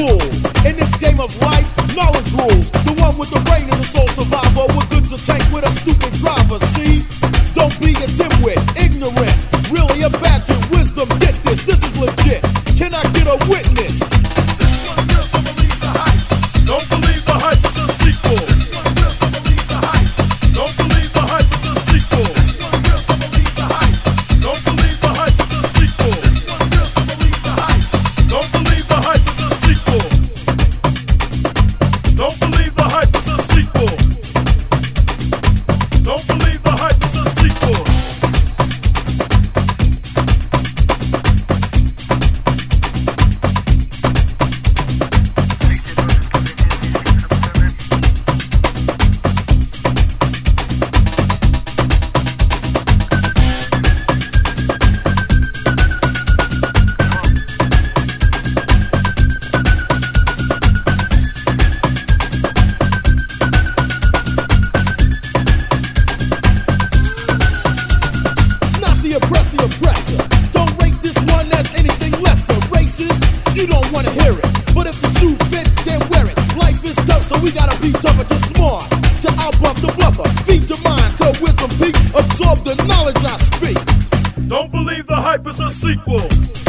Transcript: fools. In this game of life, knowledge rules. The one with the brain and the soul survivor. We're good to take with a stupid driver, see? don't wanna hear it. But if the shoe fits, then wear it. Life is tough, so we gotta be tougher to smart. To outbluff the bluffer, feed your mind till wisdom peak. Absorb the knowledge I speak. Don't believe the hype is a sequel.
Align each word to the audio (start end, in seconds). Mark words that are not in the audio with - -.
fools. 0.00 0.36
In 0.64 0.76
this 0.76 0.96
game 0.96 1.20
of 1.20 1.30
life, 1.42 1.68
knowledge 1.94 2.32
rules. 2.32 2.70
The 2.88 2.94
one 2.96 3.18
with 3.18 3.30
the 3.30 3.40
brain 3.48 3.64
and 3.64 3.78
the 3.78 3.84
soul 3.84 4.08
survivor. 4.08 4.64
We're 4.72 4.88
good 4.88 5.04
to 5.12 5.18
take 5.20 5.44
with 5.52 5.64
a 5.64 5.72
stupid 5.80 6.12
driver, 6.20 6.58
see? 6.72 7.19
don't 73.70 73.90
wanna 73.92 74.10
hear 74.20 74.34
it. 74.34 74.50
But 74.74 74.86
if 74.86 75.00
the 75.00 75.10
shoe 75.18 75.34
fits, 75.48 75.74
then 75.86 76.00
wear 76.10 76.26
it. 76.26 76.36
Life 76.56 76.84
is 76.84 76.96
tough, 77.06 77.24
so 77.30 77.38
we 77.40 77.50
gotta 77.52 77.78
be 77.80 77.92
tougher 77.92 78.26
to 78.26 78.38
smart. 78.50 78.84
To 79.22 79.28
outbluff 79.44 79.78
the 79.80 79.92
bluffer, 79.96 80.28
feed 80.44 80.68
your 80.68 80.80
mind 80.82 81.10
till 81.16 81.34
wisdom 81.40 81.70
peak. 81.78 81.96
Absorb 82.14 82.58
the 82.68 82.74
knowledge 82.90 83.22
I 83.24 83.36
speak. 83.38 83.78
Don't 84.48 84.70
believe 84.70 85.06
the 85.06 85.16
hype 85.16 85.46
is 85.46 85.60
a 85.60 85.70
sequel. 85.70 86.59